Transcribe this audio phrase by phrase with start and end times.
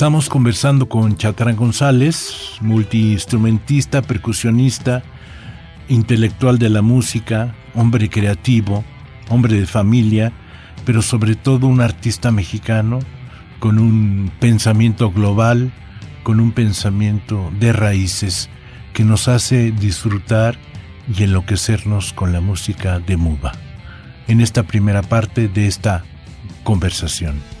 [0.00, 5.02] Estamos conversando con Chatrán González, multiinstrumentista, percusionista,
[5.90, 8.82] intelectual de la música, hombre creativo,
[9.28, 10.32] hombre de familia,
[10.86, 13.00] pero sobre todo un artista mexicano
[13.58, 15.70] con un pensamiento global,
[16.22, 18.48] con un pensamiento de raíces
[18.94, 20.56] que nos hace disfrutar
[21.14, 23.52] y enloquecernos con la música de Muba.
[24.28, 26.04] En esta primera parte de esta
[26.64, 27.59] conversación.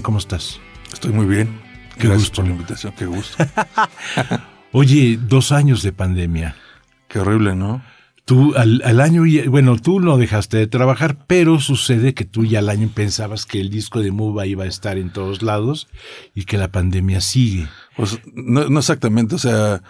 [0.00, 0.60] ¿Cómo estás?
[0.92, 1.60] Estoy muy bien.
[1.98, 2.36] Qué Gracias gusto.
[2.36, 3.44] por la invitación, qué gusto.
[4.72, 6.56] Oye, dos años de pandemia.
[7.08, 7.82] qué horrible, ¿no?
[8.24, 12.60] Tú al, al año, bueno, tú no dejaste de trabajar, pero sucede que tú ya
[12.60, 15.88] al año pensabas que el disco de Muba iba a estar en todos lados
[16.34, 17.66] y que la pandemia sigue.
[17.96, 19.82] Pues no, no exactamente, o sea,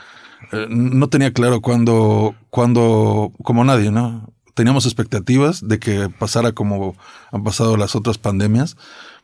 [0.50, 4.32] eh, no tenía claro cuándo, cuándo, como nadie, ¿no?
[4.54, 6.96] Teníamos expectativas de que pasara como
[7.31, 8.76] han pasado las otras pandemias,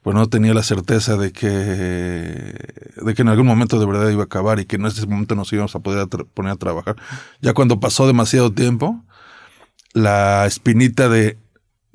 [0.02, 4.22] pues no tenía la certeza de que, de que en algún momento de verdad iba
[4.22, 6.96] a acabar y que en ese momento nos íbamos a poder poner a trabajar.
[7.40, 9.04] Ya cuando pasó demasiado tiempo,
[9.92, 11.38] la espinita de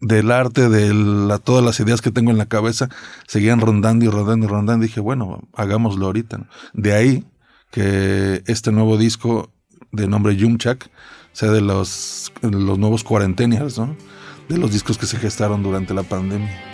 [0.04, 2.90] del arte, de todas las ideas que tengo en la cabeza,
[3.26, 4.84] seguían rondando y rondando y rondando.
[4.84, 6.46] Dije, bueno, hagámoslo ahorita.
[6.74, 7.26] De ahí
[7.72, 9.50] que este nuevo disco
[9.94, 10.90] de nombre Yumchak
[11.32, 13.96] sea de los, de los nuevos cuarentenials, ¿no?
[14.50, 16.73] de los discos que se gestaron durante la pandemia.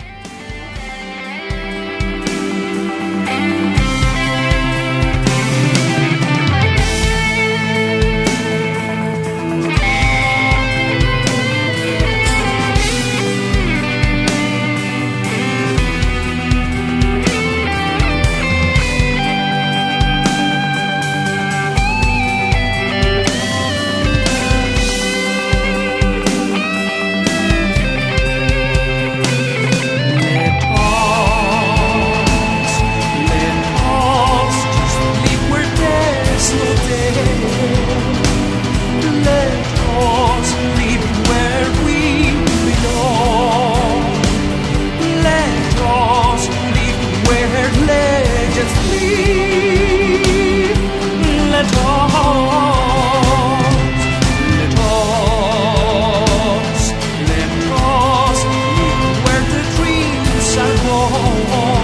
[61.32, 61.46] oh.
[61.52, 61.79] oh.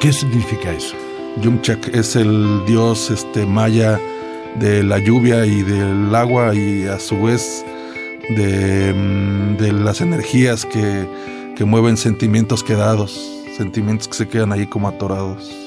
[0.00, 0.96] ¿Qué significa eso?
[1.42, 4.00] Yumchak es el dios este, maya
[4.58, 7.64] de la lluvia y del agua y a su vez
[8.30, 11.06] de, mm, las energías que,
[11.56, 15.65] que mueven sentimientos quedados, sentimientos que se quedan ahí como atorados.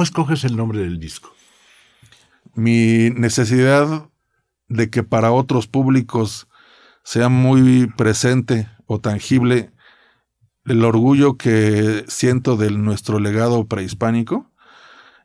[0.00, 1.30] ¿Cómo escoges el nombre del disco?
[2.54, 4.08] mi necesidad
[4.66, 6.48] de que para otros públicos
[7.04, 9.72] sea muy presente o tangible
[10.64, 14.50] el orgullo que siento de nuestro legado prehispánico,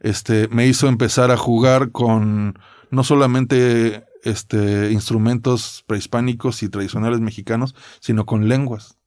[0.01, 2.59] este, me hizo empezar a jugar con
[2.91, 8.97] no solamente este, instrumentos prehispánicos y tradicionales mexicanos, sino con lenguas.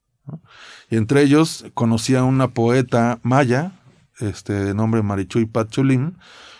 [0.89, 3.78] Y entre ellos conocí a una poeta maya,
[4.19, 6.17] este, de nombre Marichuy Pachulín,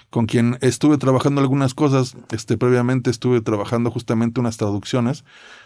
[0.09, 2.15] con quien estuve trabajando algunas cosas.
[2.31, 5.23] Este, previamente estuve trabajando justamente unas traducciones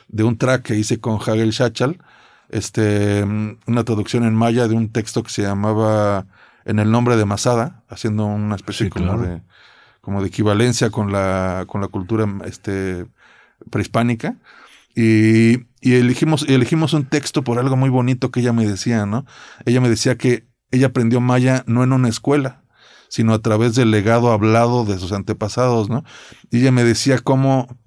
[0.08, 2.00] de un track que hice con Hagel Shachal,
[2.50, 6.26] este, una traducción en maya de un texto que se llamaba
[6.66, 9.42] En el nombre de Masada, haciendo una especie como de
[10.02, 13.06] como de equivalencia con la con la cultura este
[13.70, 14.36] prehispánica.
[14.96, 19.26] Y, y elegimos, elegimos un texto por algo muy bonito que ella me decía, ¿no?
[19.66, 22.64] Ella me decía que ella aprendió maya no en una escuela,
[23.08, 26.04] sino a través del legado hablado de sus antepasados, ¿no?
[26.50, 27.78] Y ella me decía cómo,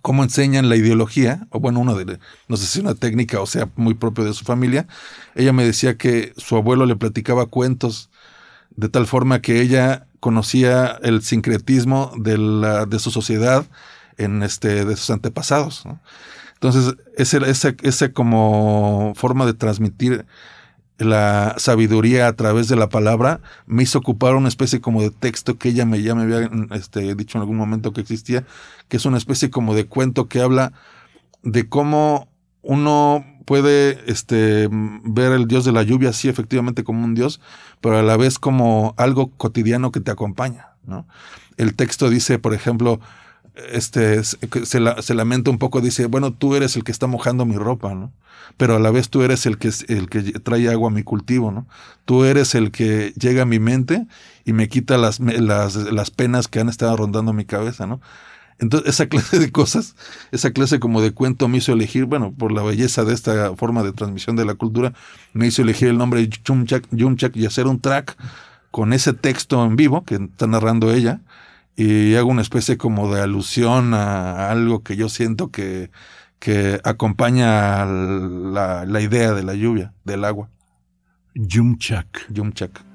[0.00, 2.18] cómo enseñan la ideología, o bueno, uno de,
[2.48, 4.88] no sé si una técnica o sea muy propio de su familia.
[5.34, 8.08] Ella me decía que su abuelo le platicaba cuentos
[8.70, 13.66] de tal forma que ella conocía el sincretismo de, la, de su sociedad
[14.16, 15.84] en este, de sus antepasados.
[16.54, 20.24] Entonces, ese, ese, ese como forma de transmitir
[20.98, 25.58] la sabiduría a través de la palabra me hizo ocupar una especie como de texto
[25.58, 28.44] que ella me, ya me había este, dicho en algún momento que existía,
[28.88, 30.72] que es una especie como de cuento que habla
[31.42, 32.28] de cómo
[32.62, 37.40] uno puede este, ver el dios de la lluvia así efectivamente como un dios,
[37.80, 40.70] pero a la vez como algo cotidiano que te acompaña.
[40.84, 41.06] ¿no?
[41.56, 43.00] El texto dice, por ejemplo,
[43.72, 47.44] este, se, la, se lamenta un poco, dice, bueno, tú eres el que está mojando
[47.44, 48.12] mi ropa, ¿no?
[48.56, 51.50] pero a la vez tú eres el que, el que trae agua a mi cultivo,
[51.50, 51.66] ¿no?
[52.04, 54.06] Tú eres el que llega a mi mente
[54.44, 58.00] y me quita las, las, las penas que han estado rondando mi cabeza, ¿no?
[58.58, 59.96] Entonces, esa clase de cosas,
[60.32, 63.82] esa clase como de cuento me hizo elegir, bueno, por la belleza de esta forma
[63.82, 64.94] de transmisión de la cultura,
[65.32, 68.16] me hizo elegir el nombre Yumchak, Yumchak y hacer un track
[68.70, 71.20] con ese texto en vivo que está narrando ella
[71.76, 75.90] y hago una especie como de alusión a algo que yo siento que,
[76.38, 80.48] que acompaña la, la idea de la lluvia, del agua.
[81.34, 82.32] Yumchak.
[82.32, 82.85] Yumchak.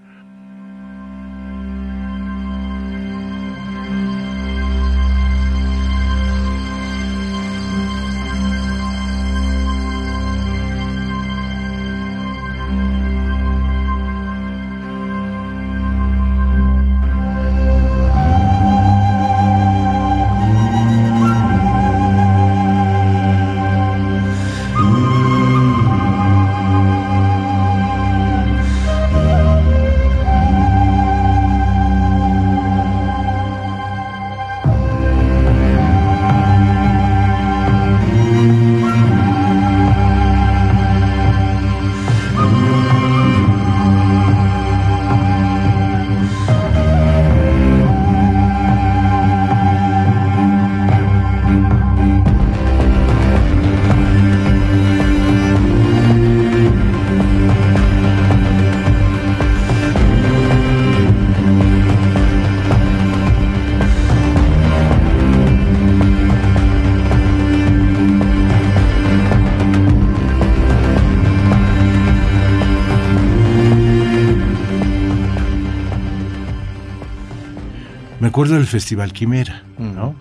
[78.42, 80.16] Recuerdo del Festival Quimera, ¿no?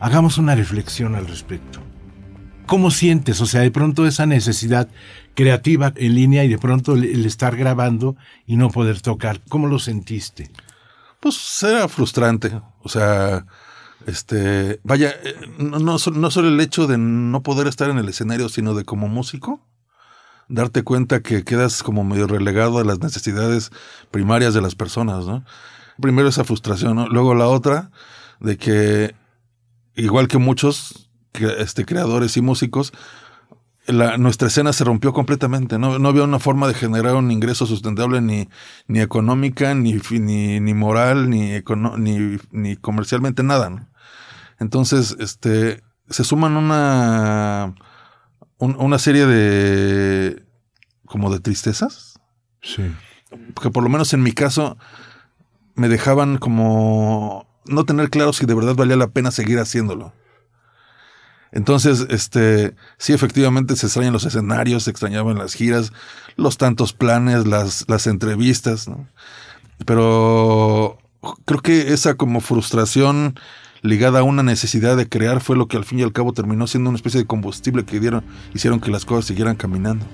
[0.00, 1.78] Hagamos una reflexión al respecto.
[2.66, 3.40] ¿Cómo sientes?
[3.40, 4.88] O sea, de pronto esa necesidad
[5.34, 8.16] creativa en línea y de pronto el, estar grabando
[8.48, 9.40] y no poder tocar.
[9.48, 10.50] ¿Cómo lo sentiste?
[11.20, 12.60] Pues era frustrante.
[12.82, 13.46] O sea,
[14.08, 18.08] este, vaya, eh, no, no, no solo el hecho de no poder estar en el
[18.08, 19.60] escenario, sino de como músico,
[20.48, 23.70] darte cuenta que quedas como medio relegado a las necesidades
[24.10, 25.44] primarias de las personas, ¿no?
[26.00, 27.08] Primero esa frustración, ¿no?
[27.08, 27.90] Luego la otra,
[28.40, 29.14] de que,
[29.94, 32.92] igual que muchos este, creadores y músicos,
[33.86, 35.98] la, nuestra escena se rompió completamente, ¿no?
[35.98, 38.48] No había una forma de generar un ingreso sustentable ni,
[38.86, 41.60] ni económica, ni, ni, ni moral, ni,
[41.98, 43.88] ni, ni comercialmente nada, ¿no?
[44.58, 47.74] Entonces, este, se suman una,
[48.58, 50.44] una serie de,
[51.06, 52.18] como de tristezas.
[52.62, 52.90] Sí.
[53.52, 54.78] Porque por lo menos en mi caso,
[55.74, 60.12] me dejaban como no tener claro si de verdad valía la pena seguir haciéndolo.
[61.52, 65.92] Entonces, este, sí, efectivamente se extrañan los escenarios, se extrañaban las giras,
[66.36, 69.08] los tantos planes, las, las entrevistas, ¿no?
[69.86, 70.98] Pero
[71.44, 73.38] creo que esa como frustración
[73.82, 76.66] ligada a una necesidad de crear fue lo que al fin y al cabo terminó
[76.66, 80.06] siendo una especie de combustible que dieron, hicieron que las cosas siguieran caminando.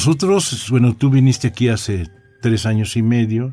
[0.00, 2.08] Nosotros, bueno, tú viniste aquí hace
[2.40, 3.52] tres años y medio,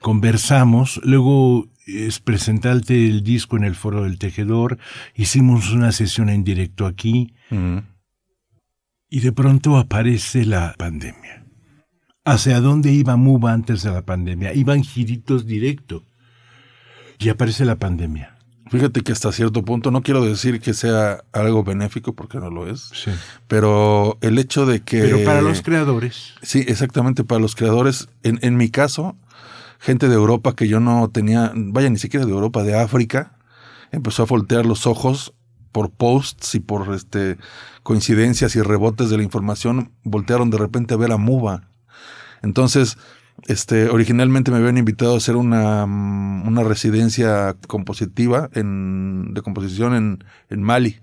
[0.00, 4.78] conversamos, luego es presentarte el disco en el Foro del Tejedor,
[5.16, 7.34] hicimos una sesión en directo aquí,
[9.10, 11.44] y de pronto aparece la pandemia.
[12.24, 14.54] ¿Hacia dónde iba Muba antes de la pandemia?
[14.54, 16.04] Iban giritos directo.
[17.18, 18.35] Y aparece la pandemia.
[18.68, 22.68] Fíjate que hasta cierto punto, no quiero decir que sea algo benéfico, porque no lo
[22.68, 23.12] es, sí.
[23.46, 25.00] pero el hecho de que...
[25.02, 26.34] Pero para los creadores.
[26.42, 28.08] Sí, exactamente, para los creadores.
[28.24, 29.16] En, en mi caso,
[29.78, 33.38] gente de Europa que yo no tenía, vaya, ni siquiera de Europa, de África,
[33.92, 35.32] empezó a voltear los ojos
[35.70, 37.36] por posts y por este
[37.82, 41.68] coincidencias y rebotes de la información, voltearon de repente a ver a Muba.
[42.42, 42.98] Entonces,
[43.46, 50.24] este, originalmente me habían invitado a hacer una, una residencia compositiva en, de composición en,
[50.50, 51.00] en Mali.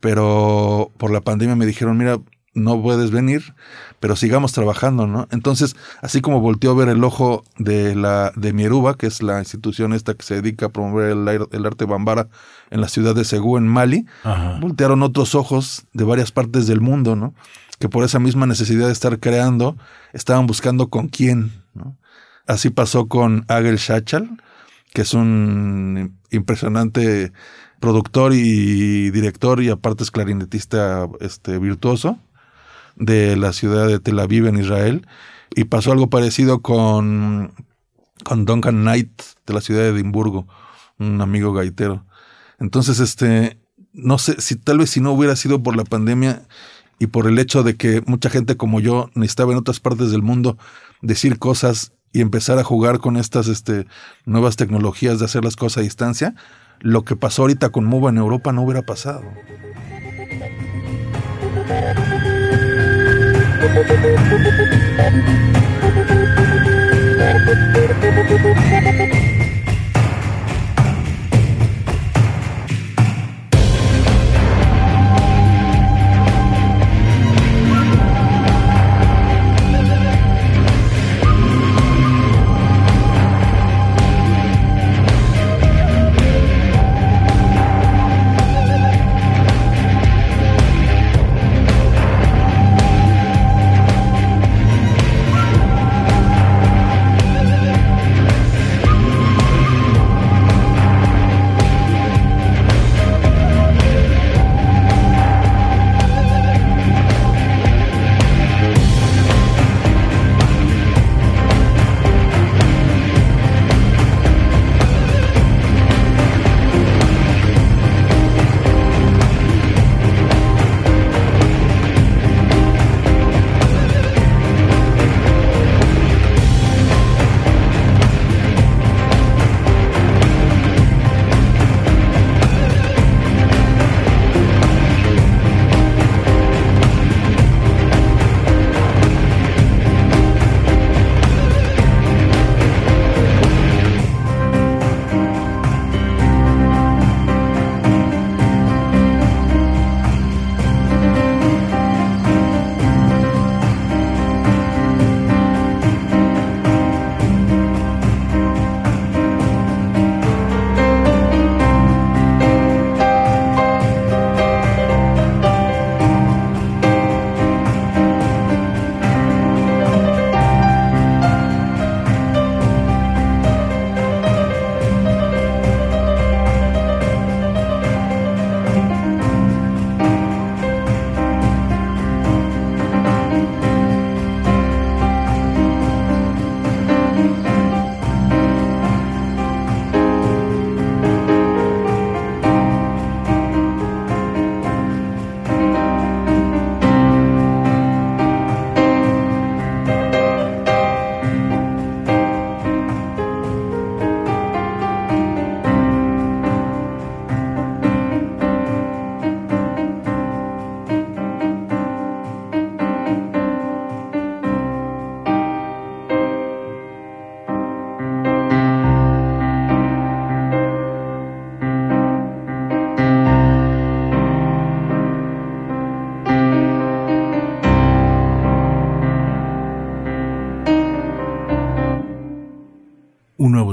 [0.00, 2.18] Pero por la pandemia me dijeron, mira,
[2.54, 3.54] no puedes venir,
[3.98, 5.26] pero sigamos trabajando, ¿no?
[5.32, 9.40] Entonces, así como volteó a ver el ojo de la de Mieruba, que es la
[9.40, 12.28] institución esta que se dedica a promover el, el arte bambara
[12.70, 14.06] en la ciudad de Segú, en Mali,
[14.60, 17.34] voltearon otros ojos de varias partes del mundo, ¿no?
[17.84, 19.76] Que por esa misma necesidad de estar creando,
[20.14, 21.52] estaban buscando con quién.
[22.46, 24.42] Así pasó con Agel Shachal,
[24.94, 27.34] que es un impresionante
[27.80, 32.18] productor y director y aparte es clarinetista este, virtuoso
[32.96, 35.06] de la ciudad de Tel Aviv en Israel.
[35.54, 37.52] Y pasó algo parecido con,
[38.24, 39.10] con Duncan Knight
[39.46, 40.46] de la ciudad de Edimburgo,
[40.98, 42.06] un amigo gaitero.
[42.58, 43.58] Entonces, este,
[43.92, 46.46] no sé, si tal vez si no hubiera sido por la pandemia
[46.98, 50.22] y por el hecho de que mucha gente como yo necesitaba en otras partes del
[50.22, 50.58] mundo
[51.02, 53.86] decir cosas y empezar a jugar con estas este,
[54.24, 56.34] nuevas tecnologías de hacer las cosas a distancia,
[56.80, 59.24] lo que pasó ahorita con MOVA en Europa no hubiera pasado.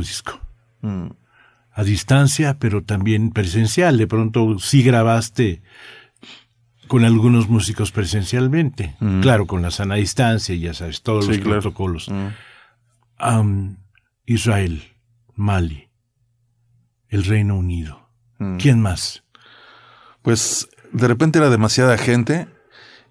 [0.02, 0.40] disco.
[0.82, 1.08] Mm.
[1.74, 3.98] A distancia, pero también presencial.
[3.98, 5.62] De pronto sí grabaste
[6.88, 8.98] con algunos músicos presencialmente.
[9.22, 12.12] Claro, con la sana distancia, ya sabes, todos los protocolos.
[14.26, 14.84] Israel,
[15.36, 15.88] Mali,
[17.08, 18.10] el Reino Unido.
[18.60, 19.24] ¿Quién más?
[20.22, 22.48] Pues de repente era demasiada gente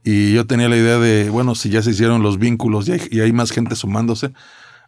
[0.05, 3.33] y yo tenía la idea de, bueno, si ya se hicieron los vínculos y hay,
[3.33, 4.33] más gente sumándose.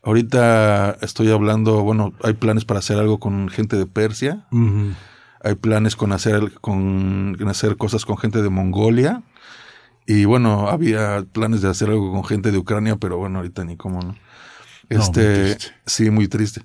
[0.03, 4.47] Ahorita estoy hablando, bueno, hay planes para hacer algo con gente de Persia.
[5.45, 9.23] Hay planes con hacer, con, hacer cosas con gente de Mongolia.
[10.07, 13.77] Y bueno, había planes de hacer algo con gente de Ucrania, pero bueno, ahorita ni
[13.77, 14.17] cómo, ¿no?
[14.89, 16.63] Este, sí, muy triste.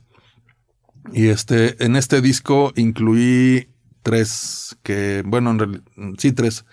[1.14, 3.70] Y este, en este disco incluí
[4.02, 5.84] tres, que, bueno, en realidad,
[6.18, 6.66] sí, tres,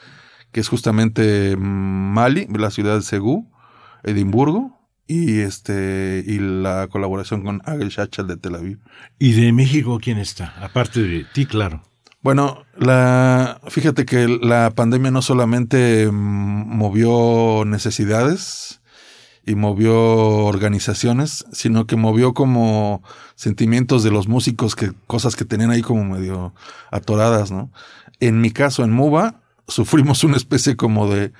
[0.50, 3.50] que es justamente Mali, la ciudad de Segú,
[4.02, 4.73] Edimburgo,
[5.06, 8.78] y este y la colaboración con Agel Shachal de Tel Aviv.
[9.18, 10.54] ¿Y de México quién está?
[10.62, 11.82] Aparte de ti, claro.
[12.22, 18.80] Bueno, la fíjate que la pandemia no solamente movió necesidades
[19.44, 23.02] y movió organizaciones, sino que movió como
[23.34, 26.54] sentimientos de los músicos que cosas que tenían ahí como medio
[26.90, 27.70] atoradas, ¿no?
[28.20, 31.32] En mi caso en Muba sufrimos una especie como de,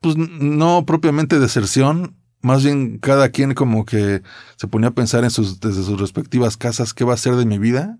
[0.00, 4.22] pues no propiamente deserción, más bien cada quien como que
[4.56, 7.46] se ponía a pensar en sus, desde sus respectivas casas qué va a ser de
[7.46, 7.98] mi vida.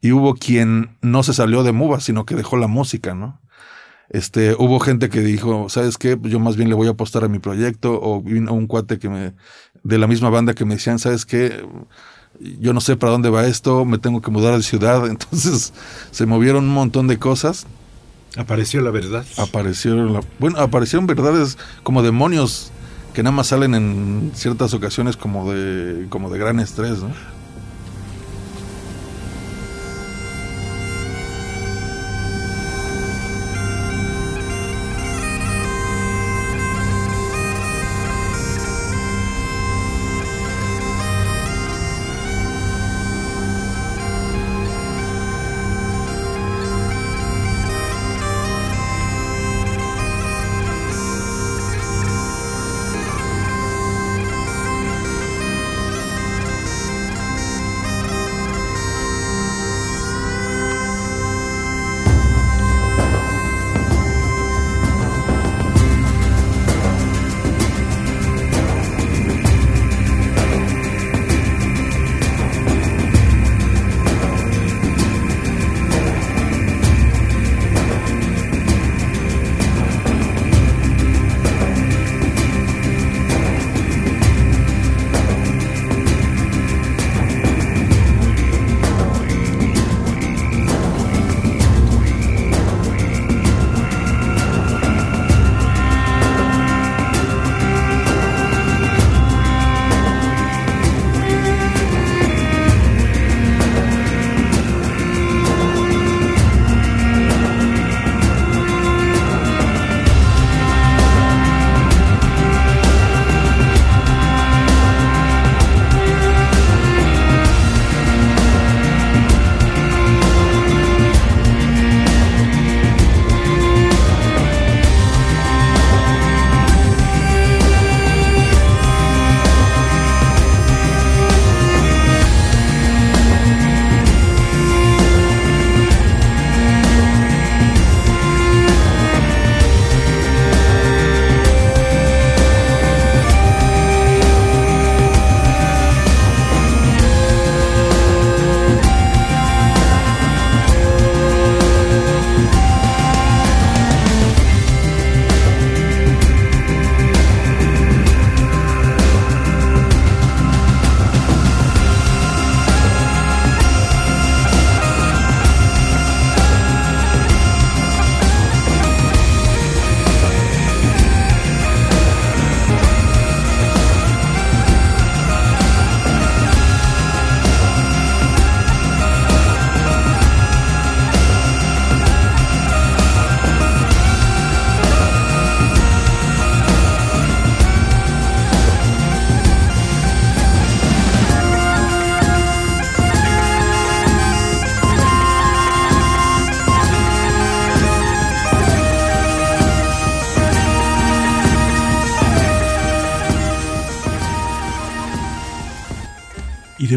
[0.00, 3.40] Y hubo quien no se salió de Muba, sino que dejó la música, ¿no?
[4.08, 6.18] Este, hubo gente que dijo, ¿sabes qué?
[6.22, 9.34] Yo más bien le voy a apostar a mi proyecto, o un cuate que me,
[9.84, 11.64] de la misma banda que me decían, ¿sabes qué?
[12.40, 15.06] Yo no sé para dónde va esto, me tengo que mudar de ciudad.
[15.10, 15.72] Entonces
[16.10, 17.66] se movieron un montón de cosas
[18.36, 19.26] Apareció la verdad.
[19.36, 22.72] Aparecieron, bueno, aparecieron verdades como demonios
[23.12, 27.10] que nada más salen en ciertas ocasiones como de, como de gran estrés, ¿no?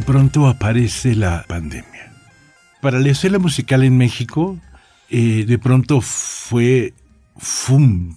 [0.05, 2.13] Pronto aparece la pandemia.
[2.81, 4.59] Para la escena musical en México,
[5.09, 6.93] eh, de pronto fue
[7.37, 8.15] ¡fum!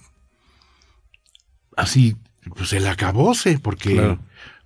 [1.77, 2.16] Así,
[2.55, 4.18] pues el acabose, porque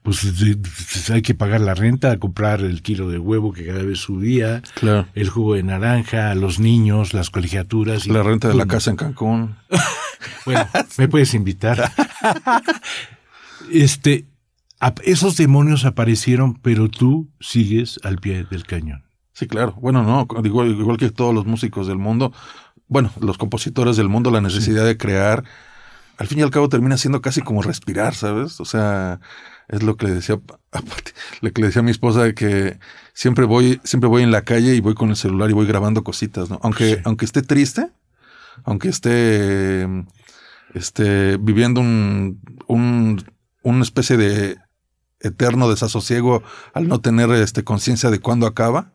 [0.03, 4.63] pues hay que pagar la renta, comprar el kilo de huevo que cada vez subía,
[5.15, 8.07] el jugo de naranja, los niños, las colegiaturas.
[8.07, 9.57] Y, la renta de la casa en Cancún.
[10.45, 10.67] bueno,
[10.99, 11.93] me puedes invitar.
[13.71, 14.25] este,
[15.05, 19.05] esos demonios aparecieron, pero tú sigues al pie del cañón.
[19.33, 19.75] Sí, claro.
[19.81, 22.33] Bueno, no, igual, igual que todos los músicos del mundo,
[22.89, 25.45] bueno, los compositores del mundo, la necesidad de crear,
[26.19, 28.61] al fin y al cabo termina siendo casi como respirar, ¿sabes?
[28.61, 29.21] O sea,
[29.69, 30.39] es lo que le decía,
[31.41, 32.79] lo que le decía a mi esposa que
[33.15, 36.05] siempre voy, siempre voy en la calle y voy con el celular y voy grabando
[36.05, 36.61] cositas, ¿no?
[36.63, 37.89] Aunque, aunque esté triste,
[38.65, 39.89] aunque esté,
[40.75, 43.25] este, viviendo un, un,
[43.63, 44.59] una especie de
[45.23, 46.43] eterno desasosiego
[46.75, 48.93] al no tener este conciencia de cuándo acaba,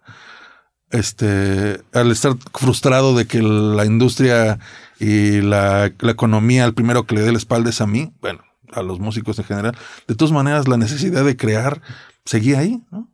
[0.91, 4.59] este, al estar frustrado de que la industria
[4.99, 8.41] y la, la economía, el primero que le dé la espalda es a mí, bueno,
[8.71, 11.81] a los músicos en general, de todas maneras la necesidad de crear
[12.25, 13.11] seguía ahí, ¿no?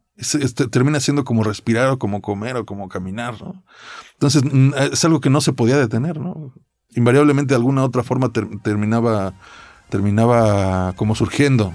[0.71, 3.63] termina siendo como respirar o como comer o como caminar, ¿no?
[4.13, 4.43] Entonces
[4.91, 6.53] es algo que no se podía detener, ¿no?
[6.95, 9.33] Invariablemente de alguna otra forma terminaba,
[9.89, 11.73] terminaba como surgiendo.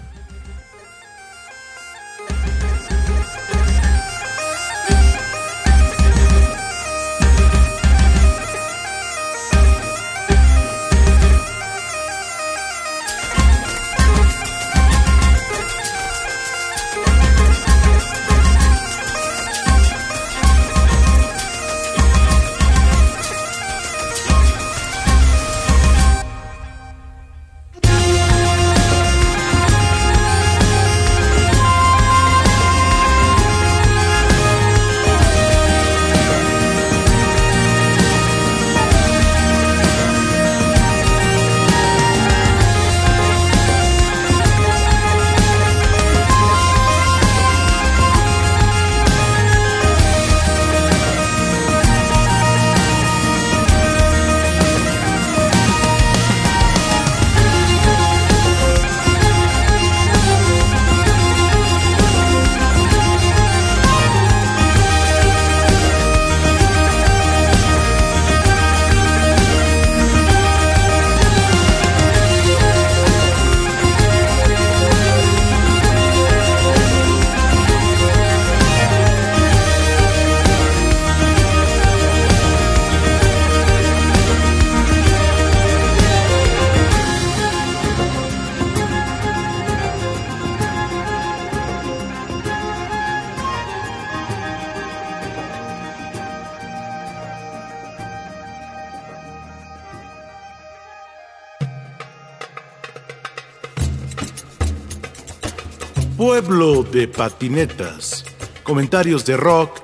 [106.19, 108.25] Pueblo de patinetas.
[108.65, 109.81] Comentarios de rock,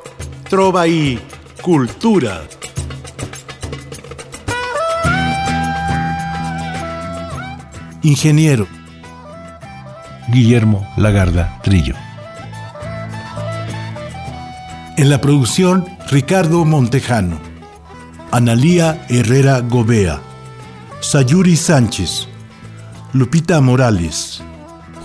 [0.50, 1.20] trova y
[1.62, 2.42] cultura.
[8.02, 8.66] Ingeniero.
[10.32, 11.94] Guillermo Lagarda Trillo.
[14.96, 17.38] En la producción, Ricardo Montejano.
[18.32, 20.20] Analía Herrera Gobea.
[20.98, 22.26] Sayuri Sánchez.
[23.12, 24.43] Lupita Morales.